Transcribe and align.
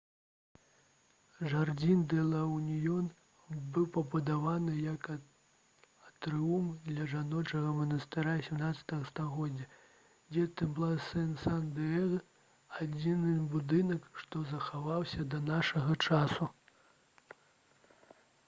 жардзін 1.49 1.99
дэ 2.13 2.21
ла 2.29 2.39
уніён 2.53 3.09
быў 3.75 3.83
пабудаваны 3.97 4.77
як 4.85 5.09
атрыум 5.17 6.71
для 6.87 7.05
жаночага 7.11 7.75
манастыра 7.81 8.33
17 8.49 8.95
стагоддзя 9.11 9.69
дзе 9.75 10.47
темпла 10.63 10.91
дэ 11.05 11.27
сан 11.45 11.69
дыега 11.77 12.23
адзіны 12.81 13.37
будынак 13.55 14.09
што 14.25 14.43
захаваўся 14.55 15.29
да 15.37 15.43
нашага 15.53 16.01
часу 16.11 16.53